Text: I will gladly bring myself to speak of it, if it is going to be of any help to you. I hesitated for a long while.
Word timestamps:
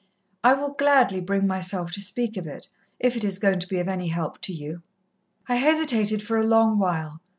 I 0.43 0.55
will 0.55 0.73
gladly 0.73 1.21
bring 1.21 1.45
myself 1.45 1.91
to 1.91 2.01
speak 2.01 2.35
of 2.35 2.47
it, 2.47 2.69
if 2.99 3.15
it 3.15 3.23
is 3.23 3.37
going 3.37 3.59
to 3.59 3.67
be 3.67 3.77
of 3.77 3.87
any 3.87 4.07
help 4.07 4.41
to 4.41 4.51
you. 4.51 4.81
I 5.47 5.57
hesitated 5.57 6.23
for 6.23 6.37
a 6.39 6.43
long 6.43 6.79
while. 6.79 7.21